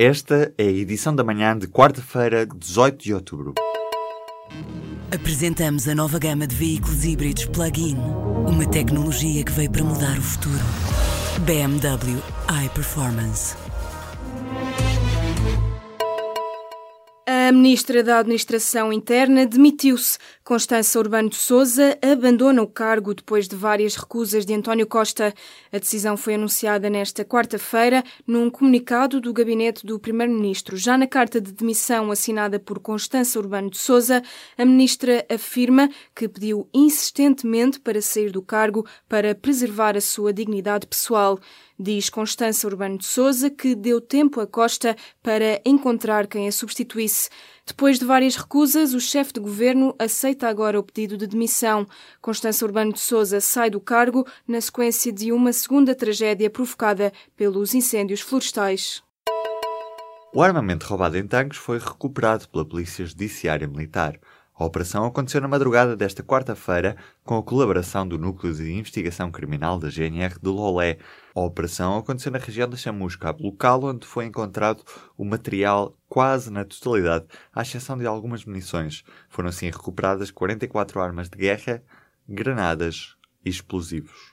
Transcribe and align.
Esta 0.00 0.54
é 0.56 0.62
a 0.62 0.70
edição 0.70 1.12
da 1.12 1.24
manhã 1.24 1.58
de 1.58 1.66
quarta-feira, 1.66 2.46
18 2.46 3.02
de 3.02 3.12
outubro. 3.12 3.54
Apresentamos 5.12 5.88
a 5.88 5.94
nova 5.96 6.20
gama 6.20 6.46
de 6.46 6.54
veículos 6.54 7.04
híbridos 7.04 7.46
plug-in. 7.46 7.96
Uma 8.46 8.64
tecnologia 8.64 9.42
que 9.42 9.50
veio 9.50 9.72
para 9.72 9.82
mudar 9.82 10.16
o 10.16 10.22
futuro. 10.22 10.64
BMW 11.40 12.22
iPerformance. 12.64 13.56
A 17.48 17.52
ministra 17.52 18.02
da 18.02 18.18
Administração 18.18 18.92
Interna 18.92 19.46
demitiu-se. 19.46 20.18
Constança 20.44 20.98
Urbano 20.98 21.30
de 21.30 21.36
Souza 21.36 21.98
abandona 22.02 22.62
o 22.62 22.66
cargo 22.66 23.14
depois 23.14 23.48
de 23.48 23.56
várias 23.56 23.96
recusas 23.96 24.44
de 24.44 24.52
António 24.52 24.86
Costa. 24.86 25.32
A 25.72 25.78
decisão 25.78 26.14
foi 26.14 26.34
anunciada 26.34 26.90
nesta 26.90 27.24
quarta-feira 27.24 28.04
num 28.26 28.50
comunicado 28.50 29.18
do 29.18 29.32
gabinete 29.32 29.86
do 29.86 29.98
primeiro-ministro. 29.98 30.76
Já 30.76 30.98
na 30.98 31.06
carta 31.06 31.40
de 31.40 31.50
demissão 31.50 32.10
assinada 32.10 32.60
por 32.60 32.80
Constança 32.80 33.38
Urbano 33.38 33.70
de 33.70 33.78
Souza, 33.78 34.22
a 34.58 34.64
ministra 34.66 35.24
afirma 35.30 35.88
que 36.14 36.28
pediu 36.28 36.68
insistentemente 36.74 37.80
para 37.80 38.02
sair 38.02 38.30
do 38.30 38.42
cargo 38.42 38.86
para 39.08 39.34
preservar 39.34 39.96
a 39.96 40.02
sua 40.02 40.34
dignidade 40.34 40.86
pessoal. 40.86 41.38
Diz 41.80 42.10
Constança 42.10 42.66
Urbano 42.66 42.98
de 42.98 43.06
Souza 43.06 43.48
que 43.48 43.74
deu 43.74 44.00
tempo 44.00 44.40
a 44.40 44.46
Costa 44.46 44.96
para 45.22 45.60
encontrar 45.64 46.26
quem 46.26 46.48
a 46.48 46.52
substituísse. 46.52 47.30
Depois 47.66 47.98
de 47.98 48.04
várias 48.04 48.34
recusas, 48.34 48.94
o 48.94 49.00
chefe 49.00 49.34
de 49.34 49.40
governo 49.40 49.94
aceita 49.98 50.48
agora 50.48 50.80
o 50.80 50.82
pedido 50.82 51.16
de 51.16 51.26
demissão. 51.26 51.86
Constança 52.20 52.64
Urbano 52.64 52.92
de 52.92 53.00
Souza 53.00 53.40
sai 53.40 53.68
do 53.68 53.80
cargo 53.80 54.26
na 54.46 54.60
sequência 54.60 55.12
de 55.12 55.32
uma 55.32 55.52
segunda 55.52 55.94
tragédia 55.94 56.48
provocada 56.48 57.12
pelos 57.36 57.74
incêndios 57.74 58.20
florestais. 58.20 59.02
O 60.32 60.42
armamento 60.42 60.86
roubado 60.86 61.16
em 61.16 61.26
tanques 61.26 61.58
foi 61.58 61.78
recuperado 61.78 62.48
pela 62.48 62.64
Polícia 62.64 63.04
Judiciária 63.04 63.66
Militar. 63.66 64.18
A 64.58 64.64
operação 64.64 65.04
aconteceu 65.04 65.40
na 65.40 65.46
madrugada 65.46 65.94
desta 65.94 66.20
quarta-feira 66.20 66.96
com 67.22 67.38
a 67.38 67.42
colaboração 67.44 68.08
do 68.08 68.18
Núcleo 68.18 68.52
de 68.52 68.72
Investigação 68.72 69.30
Criminal 69.30 69.78
da 69.78 69.88
GNR 69.88 70.34
de 70.42 70.48
Lolé. 70.48 70.98
A 71.32 71.40
operação 71.42 71.96
aconteceu 71.96 72.32
na 72.32 72.38
região 72.38 72.68
da 72.68 72.76
Chamusca, 72.76 73.36
local 73.38 73.84
onde 73.84 74.04
foi 74.04 74.26
encontrado 74.26 74.82
o 75.16 75.24
material 75.24 75.96
quase 76.08 76.50
na 76.50 76.64
totalidade, 76.64 77.26
à 77.54 77.62
exceção 77.62 77.96
de 77.96 78.04
algumas 78.04 78.44
munições. 78.44 79.04
Foram 79.28 79.48
assim 79.48 79.66
recuperadas 79.66 80.32
44 80.32 81.00
armas 81.00 81.28
de 81.28 81.38
guerra, 81.38 81.80
granadas 82.28 83.14
e 83.44 83.50
explosivos. 83.50 84.32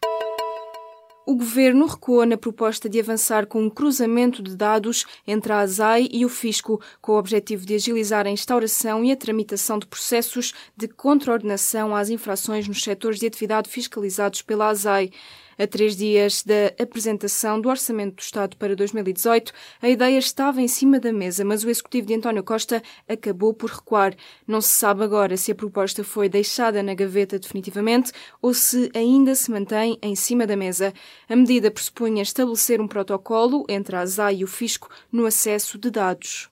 O 1.28 1.34
governo 1.34 1.88
recuou 1.88 2.23
na 2.23 2.38
proposta 2.38 2.88
de 2.88 3.00
avançar 3.00 3.48
com 3.48 3.64
um 3.64 3.70
cruzamento 3.70 4.44
de 4.44 4.56
dados 4.56 5.08
entre 5.26 5.52
a 5.52 5.62
ASAI 5.62 6.08
e 6.12 6.23
o 6.23 6.30
Fisco, 6.30 6.80
com 7.02 7.14
o 7.14 7.18
objetivo 7.18 7.66
de 7.66 7.73
agilizar 7.73 8.28
a 8.28 8.30
instauração 8.30 9.04
e 9.04 9.12
a 9.12 9.16
tramitação 9.16 9.80
de 9.80 9.88
processos 9.88 10.53
de 10.78 10.88
contraordenação 10.88 11.96
às 11.96 12.12
infrações 12.12 12.68
nos 12.68 12.84
setores 12.84 13.20
de 13.20 13.26
atividade 13.26 13.68
fiscalizados 13.72 14.44
pela 14.44 14.68
ASAI. 14.68 15.09
A 15.57 15.66
três 15.66 15.95
dias 15.95 16.43
da 16.43 16.73
apresentação 16.77 17.61
do 17.61 17.69
Orçamento 17.69 18.16
do 18.16 18.21
Estado 18.21 18.57
para 18.57 18.75
2018, 18.75 19.53
a 19.81 19.89
ideia 19.89 20.17
estava 20.17 20.61
em 20.61 20.67
cima 20.67 20.99
da 20.99 21.13
mesa, 21.13 21.45
mas 21.45 21.63
o 21.63 21.69
executivo 21.69 22.07
de 22.07 22.13
António 22.13 22.43
Costa 22.43 22.83
acabou 23.07 23.53
por 23.53 23.69
recuar. 23.69 24.13
Não 24.45 24.59
se 24.59 24.69
sabe 24.69 25.03
agora 25.03 25.38
se 25.38 25.51
a 25.51 25.55
proposta 25.55 26.03
foi 26.03 26.27
deixada 26.27 26.83
na 26.83 26.93
gaveta 26.93 27.39
definitivamente 27.39 28.11
ou 28.41 28.53
se 28.53 28.91
ainda 28.93 29.33
se 29.33 29.49
mantém 29.49 29.97
em 30.01 30.16
cima 30.16 30.45
da 30.45 30.57
mesa. 30.57 30.93
A 31.29 31.35
medida 31.35 31.72
pressupunha 31.72 32.22
estabelecer 32.22 32.81
um 32.81 32.87
protocolo 32.87 33.66
entre 33.69 33.95
a 33.95 34.01
ASAI 34.01 34.37
e 34.37 34.43
o 34.43 34.47
Fisco 34.47 34.89
no 35.11 35.25
acesso 35.25 35.77
de 35.77 35.89
dados. 35.89 36.49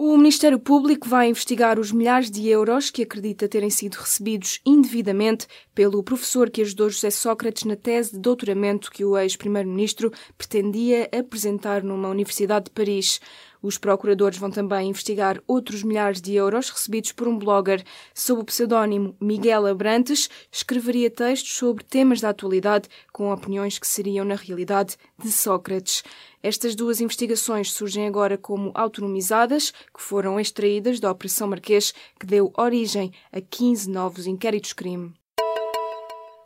O 0.00 0.16
Ministério 0.16 0.60
Público 0.60 1.08
vai 1.08 1.28
investigar 1.28 1.76
os 1.76 1.90
milhares 1.90 2.30
de 2.30 2.46
euros 2.48 2.88
que 2.88 3.02
acredita 3.02 3.48
terem 3.48 3.68
sido 3.68 3.96
recebidos 3.96 4.60
indevidamente 4.64 5.48
pelo 5.74 6.04
professor 6.04 6.48
que 6.48 6.62
ajudou 6.62 6.88
José 6.88 7.10
Sócrates 7.10 7.64
na 7.64 7.74
tese 7.74 8.12
de 8.12 8.20
doutoramento 8.20 8.92
que 8.92 9.04
o 9.04 9.18
ex-primeiro-ministro 9.18 10.12
pretendia 10.36 11.10
apresentar 11.12 11.82
numa 11.82 12.08
universidade 12.10 12.66
de 12.66 12.70
Paris. 12.70 13.20
Os 13.60 13.76
procuradores 13.76 14.38
vão 14.38 14.50
também 14.50 14.88
investigar 14.88 15.42
outros 15.46 15.82
milhares 15.82 16.20
de 16.20 16.34
euros 16.34 16.70
recebidos 16.70 17.12
por 17.12 17.26
um 17.26 17.38
blogger. 17.38 17.84
Sob 18.14 18.42
o 18.42 18.44
pseudónimo 18.44 19.16
Miguel 19.20 19.66
Abrantes, 19.66 20.30
escreveria 20.50 21.10
textos 21.10 21.54
sobre 21.54 21.84
temas 21.84 22.20
da 22.20 22.28
atualidade 22.28 22.88
com 23.12 23.32
opiniões 23.32 23.78
que 23.78 23.86
seriam, 23.86 24.24
na 24.24 24.36
realidade, 24.36 24.96
de 25.18 25.32
Sócrates. 25.32 26.04
Estas 26.40 26.76
duas 26.76 27.00
investigações 27.00 27.72
surgem 27.72 28.06
agora 28.06 28.38
como 28.38 28.70
autonomizadas, 28.74 29.72
que 29.92 30.00
foram 30.00 30.38
extraídas 30.38 31.00
da 31.00 31.10
Operação 31.10 31.48
Marquês, 31.48 31.92
que 32.18 32.26
deu 32.26 32.52
origem 32.56 33.12
a 33.32 33.40
15 33.40 33.90
novos 33.90 34.26
inquéritos-crime. 34.26 35.17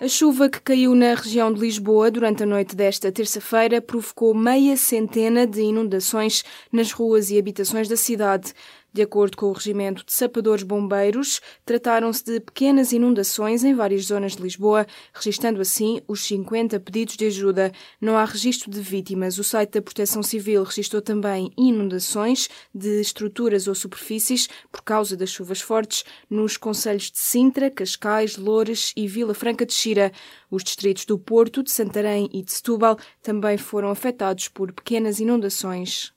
A 0.02 0.08
chuva 0.08 0.48
que 0.48 0.60
caiu 0.60 0.96
na 0.96 1.14
região 1.14 1.52
de 1.52 1.60
Lisboa 1.60 2.10
durante 2.10 2.42
a 2.42 2.46
noite 2.46 2.74
desta 2.74 3.12
terça-feira 3.12 3.80
provocou 3.80 4.34
meia 4.34 4.76
centena 4.76 5.46
de 5.46 5.60
inundações 5.60 6.42
nas 6.72 6.90
ruas 6.90 7.30
e 7.30 7.38
habitações 7.38 7.86
da 7.86 7.96
cidade. 7.96 8.52
De 8.94 9.00
acordo 9.00 9.38
com 9.38 9.46
o 9.46 9.52
Regimento 9.52 10.04
de 10.04 10.12
Sapadores 10.12 10.62
Bombeiros, 10.62 11.40
trataram-se 11.64 12.24
de 12.24 12.40
pequenas 12.40 12.92
inundações 12.92 13.64
em 13.64 13.74
várias 13.74 14.04
zonas 14.04 14.36
de 14.36 14.42
Lisboa, 14.42 14.86
registando 15.14 15.62
assim 15.62 16.02
os 16.06 16.22
50 16.26 16.78
pedidos 16.78 17.16
de 17.16 17.24
ajuda. 17.24 17.72
Não 17.98 18.18
há 18.18 18.24
registro 18.26 18.70
de 18.70 18.82
vítimas. 18.82 19.38
O 19.38 19.44
site 19.44 19.70
da 19.70 19.80
Proteção 19.80 20.22
Civil 20.22 20.62
registrou 20.62 21.00
também 21.00 21.50
inundações 21.56 22.50
de 22.74 23.00
estruturas 23.00 23.66
ou 23.66 23.74
superfícies 23.74 24.46
por 24.70 24.82
causa 24.82 25.16
das 25.16 25.30
chuvas 25.30 25.62
fortes 25.62 26.04
nos 26.28 26.58
concelhos 26.58 27.10
de 27.10 27.18
Sintra, 27.18 27.70
Cascais, 27.70 28.36
Loures 28.36 28.92
e 28.94 29.08
Vila 29.08 29.32
Franca 29.32 29.64
de 29.64 29.72
Xira. 29.72 30.12
Os 30.50 30.62
distritos 30.62 31.06
do 31.06 31.18
Porto, 31.18 31.62
de 31.62 31.70
Santarém 31.70 32.28
e 32.30 32.42
de 32.42 32.52
Setúbal 32.52 32.98
também 33.22 33.56
foram 33.56 33.88
afetados 33.88 34.48
por 34.48 34.70
pequenas 34.70 35.18
inundações. 35.18 36.12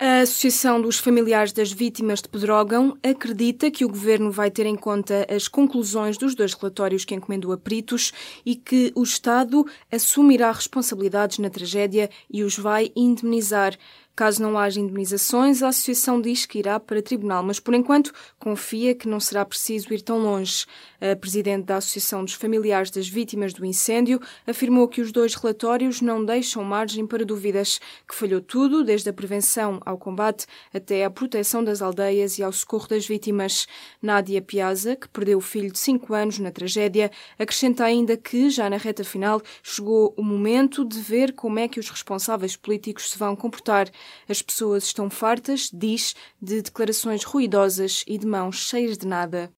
A 0.00 0.22
Associação 0.22 0.80
dos 0.80 0.98
Familiares 0.98 1.52
das 1.52 1.70
Vítimas 1.70 2.20
de 2.20 2.28
Pedrógão 2.28 2.98
acredita 3.00 3.70
que 3.70 3.84
o 3.84 3.88
Governo 3.88 4.28
vai 4.30 4.50
ter 4.50 4.66
em 4.66 4.74
conta 4.74 5.24
as 5.30 5.46
conclusões 5.46 6.18
dos 6.18 6.34
dois 6.34 6.52
relatórios 6.52 7.04
que 7.04 7.14
encomendou 7.14 7.52
a 7.52 7.56
peritos 7.56 8.12
e 8.44 8.56
que 8.56 8.90
o 8.96 9.04
Estado 9.04 9.64
assumirá 9.92 10.50
responsabilidades 10.50 11.38
na 11.38 11.48
tragédia 11.48 12.10
e 12.28 12.42
os 12.42 12.58
vai 12.58 12.90
indemnizar. 12.96 13.78
Caso 14.16 14.40
não 14.40 14.56
haja 14.56 14.78
indemnizações, 14.78 15.60
a 15.60 15.68
Associação 15.68 16.20
diz 16.20 16.46
que 16.46 16.60
irá 16.60 16.78
para 16.78 17.02
tribunal, 17.02 17.42
mas 17.42 17.58
por 17.58 17.74
enquanto 17.74 18.12
confia 18.38 18.94
que 18.94 19.08
não 19.08 19.18
será 19.18 19.44
preciso 19.44 19.92
ir 19.92 20.02
tão 20.02 20.18
longe. 20.18 20.66
A 21.00 21.16
Presidente 21.16 21.64
da 21.64 21.78
Associação 21.78 22.24
dos 22.24 22.34
Familiares 22.34 22.92
das 22.92 23.08
Vítimas 23.08 23.52
do 23.52 23.66
Incêndio 23.66 24.20
afirmou 24.46 24.86
que 24.86 25.00
os 25.00 25.10
dois 25.10 25.34
relatórios 25.34 26.00
não 26.00 26.24
deixam 26.24 26.62
margem 26.62 27.04
para 27.04 27.24
dúvidas, 27.24 27.80
que 28.08 28.14
falhou 28.14 28.40
tudo, 28.40 28.84
desde 28.84 29.10
a 29.10 29.12
prevenção 29.12 29.80
ao 29.84 29.98
combate 29.98 30.46
até 30.72 31.04
à 31.04 31.10
proteção 31.10 31.64
das 31.64 31.82
aldeias 31.82 32.38
e 32.38 32.42
ao 32.44 32.52
socorro 32.52 32.86
das 32.86 33.04
vítimas. 33.04 33.66
Nádia 34.00 34.40
Piazza, 34.40 34.94
que 34.94 35.08
perdeu 35.08 35.38
o 35.38 35.40
filho 35.40 35.72
de 35.72 35.78
5 35.78 36.14
anos 36.14 36.38
na 36.38 36.52
tragédia, 36.52 37.10
acrescenta 37.36 37.84
ainda 37.84 38.16
que, 38.16 38.48
já 38.48 38.70
na 38.70 38.76
reta 38.76 39.02
final, 39.02 39.42
chegou 39.60 40.14
o 40.16 40.22
momento 40.22 40.84
de 40.84 41.00
ver 41.00 41.32
como 41.32 41.58
é 41.58 41.66
que 41.66 41.80
os 41.80 41.90
responsáveis 41.90 42.54
políticos 42.54 43.10
se 43.10 43.18
vão 43.18 43.34
comportar. 43.34 43.90
As 44.28 44.42
pessoas 44.42 44.84
estão 44.84 45.10
fartas, 45.10 45.70
diz, 45.72 46.14
de 46.40 46.62
declarações 46.62 47.24
ruidosas 47.24 48.04
e 48.06 48.18
de 48.18 48.26
mãos 48.26 48.56
cheias 48.56 48.98
de 48.98 49.06
nada. 49.06 49.52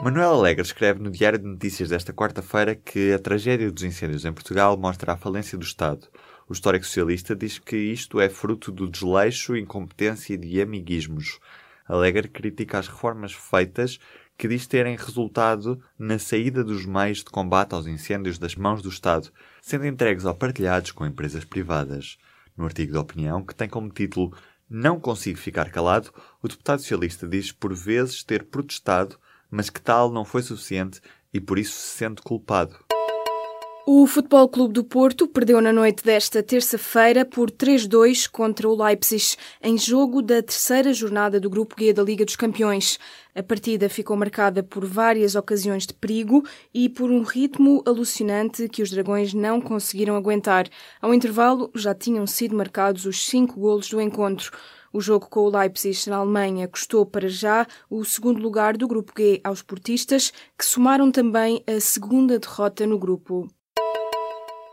Manuel 0.00 0.34
Alegre 0.34 0.62
escreve 0.62 1.02
no 1.02 1.10
Diário 1.10 1.40
de 1.40 1.44
Notícias 1.44 1.88
desta 1.88 2.12
quarta-feira 2.12 2.76
que 2.76 3.12
a 3.12 3.18
tragédia 3.18 3.70
dos 3.70 3.82
incêndios 3.82 4.24
em 4.24 4.32
Portugal 4.32 4.76
mostra 4.76 5.12
a 5.12 5.16
falência 5.16 5.58
do 5.58 5.64
Estado. 5.64 6.06
O 6.48 6.52
histórico 6.52 6.86
socialista 6.86 7.34
diz 7.34 7.58
que 7.58 7.76
isto 7.76 8.20
é 8.20 8.28
fruto 8.28 8.70
do 8.70 8.88
desleixo, 8.88 9.56
incompetência 9.56 10.34
e 10.34 10.36
de 10.36 10.62
amiguismos. 10.62 11.40
Alegre 11.84 12.28
critica 12.28 12.78
as 12.78 12.86
reformas 12.86 13.32
feitas 13.32 13.98
que 14.38 14.46
diz 14.46 14.68
terem 14.68 14.96
resultado 14.96 15.82
na 15.98 16.16
saída 16.16 16.62
dos 16.62 16.86
meios 16.86 17.18
de 17.18 17.24
combate 17.24 17.74
aos 17.74 17.88
incêndios 17.88 18.38
das 18.38 18.54
mãos 18.54 18.80
do 18.80 18.88
Estado, 18.88 19.32
sendo 19.60 19.84
entregues 19.84 20.24
ou 20.24 20.32
partilhados 20.32 20.92
com 20.92 21.04
empresas 21.04 21.44
privadas. 21.44 22.18
No 22.58 22.64
artigo 22.64 22.90
de 22.90 22.98
opinião, 22.98 23.44
que 23.44 23.54
tem 23.54 23.68
como 23.68 23.88
título 23.88 24.36
Não 24.68 24.98
consigo 24.98 25.38
ficar 25.38 25.70
calado, 25.70 26.12
o 26.42 26.48
deputado 26.48 26.80
socialista 26.80 27.26
diz 27.26 27.52
por 27.52 27.72
vezes 27.72 28.24
ter 28.24 28.46
protestado, 28.46 29.16
mas 29.48 29.70
que 29.70 29.80
tal 29.80 30.10
não 30.10 30.24
foi 30.24 30.42
suficiente 30.42 31.00
e 31.32 31.40
por 31.40 31.56
isso 31.56 31.78
se 31.78 31.96
sente 31.96 32.20
culpado. 32.20 32.87
O 33.90 34.06
Futebol 34.06 34.46
Clube 34.50 34.74
do 34.74 34.84
Porto 34.84 35.26
perdeu 35.26 35.62
na 35.62 35.72
noite 35.72 36.04
desta 36.04 36.42
terça-feira 36.42 37.24
por 37.24 37.50
3-2 37.50 38.28
contra 38.30 38.68
o 38.68 38.76
Leipzig, 38.76 39.34
em 39.62 39.78
jogo 39.78 40.20
da 40.20 40.42
terceira 40.42 40.92
jornada 40.92 41.40
do 41.40 41.48
Grupo 41.48 41.74
G 41.78 41.94
da 41.94 42.02
Liga 42.02 42.22
dos 42.22 42.36
Campeões. 42.36 42.98
A 43.34 43.42
partida 43.42 43.88
ficou 43.88 44.14
marcada 44.14 44.62
por 44.62 44.84
várias 44.84 45.34
ocasiões 45.34 45.86
de 45.86 45.94
perigo 45.94 46.44
e 46.74 46.90
por 46.90 47.10
um 47.10 47.22
ritmo 47.22 47.82
alucinante 47.86 48.68
que 48.68 48.82
os 48.82 48.90
dragões 48.90 49.32
não 49.32 49.58
conseguiram 49.58 50.16
aguentar. 50.16 50.68
Ao 51.00 51.14
intervalo, 51.14 51.70
já 51.74 51.94
tinham 51.94 52.26
sido 52.26 52.54
marcados 52.54 53.06
os 53.06 53.24
cinco 53.24 53.58
golos 53.58 53.88
do 53.88 54.02
encontro. 54.02 54.52
O 54.92 55.00
jogo 55.00 55.30
com 55.30 55.40
o 55.40 55.50
Leipzig 55.50 56.10
na 56.10 56.16
Alemanha 56.16 56.68
custou 56.68 57.06
para 57.06 57.26
já 57.26 57.66
o 57.88 58.04
segundo 58.04 58.38
lugar 58.38 58.76
do 58.76 58.86
Grupo 58.86 59.14
G 59.16 59.40
aos 59.42 59.62
portistas, 59.62 60.30
que 60.58 60.66
somaram 60.66 61.10
também 61.10 61.64
a 61.66 61.80
segunda 61.80 62.38
derrota 62.38 62.86
no 62.86 62.98
grupo. 62.98 63.48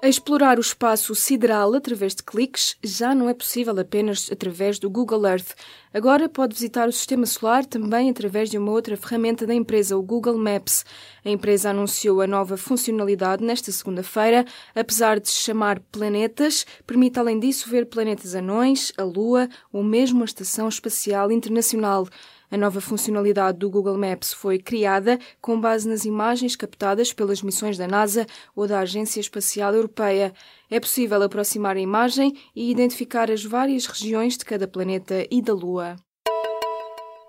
Explorar 0.07 0.59
o 0.59 0.61
espaço 0.61 1.15
sideral 1.15 1.73
através 1.73 2.13
de 2.13 2.21
cliques 2.21 2.77
já 2.83 3.15
não 3.15 3.27
é 3.27 3.33
possível 3.33 3.79
apenas 3.79 4.29
através 4.31 4.77
do 4.77 4.87
Google 4.87 5.25
Earth. 5.25 5.55
Agora 5.91 6.29
pode 6.29 6.53
visitar 6.53 6.87
o 6.87 6.91
sistema 6.91 7.25
solar 7.25 7.65
também 7.65 8.11
através 8.11 8.51
de 8.51 8.57
uma 8.59 8.71
outra 8.71 8.95
ferramenta 8.95 9.47
da 9.47 9.53
empresa, 9.55 9.97
o 9.97 10.03
Google 10.03 10.37
Maps. 10.37 10.85
A 11.25 11.29
empresa 11.29 11.71
anunciou 11.71 12.21
a 12.21 12.27
nova 12.27 12.55
funcionalidade 12.55 13.43
nesta 13.43 13.71
segunda-feira, 13.71 14.45
apesar 14.75 15.19
de 15.19 15.27
se 15.27 15.39
chamar 15.39 15.79
Planetas, 15.91 16.67
permite 16.85 17.17
além 17.17 17.39
disso 17.39 17.67
ver 17.67 17.87
planetas 17.87 18.35
anões, 18.35 18.93
a 18.99 19.03
Lua 19.03 19.49
ou 19.73 19.83
mesmo 19.83 20.21
a 20.21 20.25
Estação 20.25 20.69
Espacial 20.69 21.31
Internacional. 21.31 22.07
A 22.49 22.57
nova 22.57 22.79
funcionalidade 22.79 23.57
do 23.57 23.69
Google 23.69 23.97
Maps 23.97 24.33
foi 24.33 24.59
criada 24.59 25.19
com 25.41 25.59
base 25.59 25.87
nas 25.87 26.05
imagens 26.05 26.55
captadas 26.55 27.11
pelas 27.11 27.41
missões 27.41 27.77
da 27.77 27.87
NASA 27.87 28.25
ou 28.55 28.67
da 28.67 28.79
Agência 28.79 29.19
Espacial 29.19 29.73
Europeia. 29.73 30.33
É 30.69 30.79
possível 30.79 31.21
aproximar 31.21 31.75
a 31.75 31.81
imagem 31.81 32.37
e 32.55 32.69
identificar 32.69 33.31
as 33.31 33.43
várias 33.43 33.85
regiões 33.85 34.37
de 34.37 34.45
cada 34.45 34.67
planeta 34.67 35.25
e 35.31 35.41
da 35.41 35.53
Lua. 35.53 35.95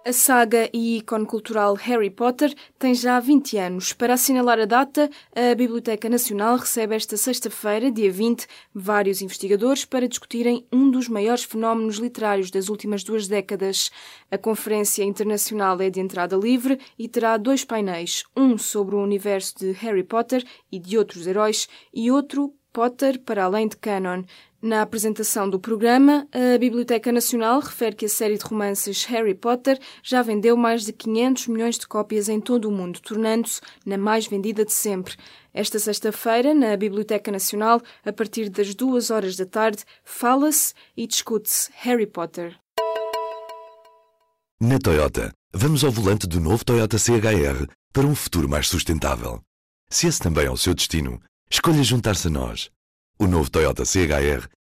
A 0.09 0.13
saga 0.13 0.71
e 0.73 0.99
ícone 0.99 1.27
cultural 1.27 1.75
Harry 1.75 2.11
Potter 2.11 2.55
tem 2.79 2.95
já 2.95 3.19
20 3.19 3.59
anos. 3.59 3.93
Para 3.93 4.15
assinalar 4.15 4.57
a 4.61 4.65
data, 4.65 5.11
a 5.35 5.53
Biblioteca 5.53 6.09
Nacional 6.09 6.59
recebe 6.59 6.95
esta 6.95 7.17
sexta-feira, 7.17 7.91
dia 7.91 8.13
20, 8.13 8.47
vários 8.73 9.21
investigadores 9.21 9.85
para 9.85 10.07
discutirem 10.07 10.65
um 10.73 10.89
dos 10.89 11.09
maiores 11.09 11.43
fenómenos 11.43 11.97
literários 11.97 12.53
das 12.53 12.69
últimas 12.69 13.03
duas 13.03 13.27
décadas. 13.27 13.91
A 14.31 14.39
conferência 14.39 15.03
internacional 15.03 15.81
é 15.81 15.91
de 15.91 15.99
entrada 15.99 16.37
livre 16.37 16.79
e 16.97 17.09
terá 17.09 17.37
dois 17.37 17.65
painéis, 17.65 18.23
um 18.37 18.57
sobre 18.57 18.95
o 18.95 19.03
universo 19.03 19.59
de 19.59 19.73
Harry 19.73 20.05
Potter 20.05 20.45
e 20.71 20.79
de 20.79 20.97
outros 20.97 21.27
heróis 21.27 21.69
e 21.93 22.13
outro 22.13 22.55
Potter 22.73 23.19
para 23.21 23.43
além 23.43 23.67
de 23.67 23.77
canon. 23.79 24.23
Na 24.67 24.83
apresentação 24.83 25.49
do 25.49 25.61
programa, 25.61 26.27
a 26.33 26.59
Biblioteca 26.59 27.13
Nacional 27.13 27.61
refere 27.61 27.95
que 27.95 28.07
a 28.07 28.09
série 28.09 28.37
de 28.37 28.45
romances 28.45 29.05
Harry 29.05 29.33
Potter 29.33 29.79
já 30.03 30.23
vendeu 30.23 30.57
mais 30.57 30.85
de 30.85 30.93
500 30.93 31.47
milhões 31.47 31.79
de 31.79 31.87
cópias 31.87 32.29
em 32.29 32.41
todo 32.41 32.65
o 32.65 32.73
mundo, 32.73 32.99
tornando-se 32.99 33.61
na 33.87 33.97
mais 33.97 34.27
vendida 34.27 34.65
de 34.65 34.73
sempre. 34.73 35.15
Esta 35.55 35.79
sexta-feira, 35.79 36.53
na 36.53 36.77
Biblioteca 36.77 37.31
Nacional, 37.31 37.81
a 38.05 38.13
partir 38.13 38.49
das 38.49 38.75
duas 38.75 39.09
horas 39.09 39.37
da 39.37 39.47
tarde, 39.47 39.85
fala-se 40.03 40.75
e 40.97 41.07
discute-se 41.07 41.71
Harry 41.77 42.05
Potter. 42.05 42.59
Na 44.61 44.81
Toyota, 44.81 45.33
vamos 45.55 45.85
ao 45.85 45.93
volante 45.93 46.27
do 46.27 46.41
novo 46.41 46.65
Toyota 46.65 46.99
CHR 46.99 47.69
para 47.93 48.05
um 48.05 48.17
futuro 48.17 48.49
mais 48.49 48.67
sustentável. 48.67 49.41
Se 49.89 50.09
esse 50.09 50.19
também 50.19 50.47
é 50.47 50.51
o 50.51 50.57
seu 50.57 50.75
destino, 50.75 51.23
escolha 51.49 51.85
juntar-se 51.85 52.27
a 52.27 52.31
nós. 52.31 52.69
O 53.17 53.27
novo 53.29 53.49
Toyota 53.49 53.85
CHR, 53.85 54.47